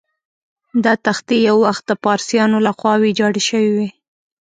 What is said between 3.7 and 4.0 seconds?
وې.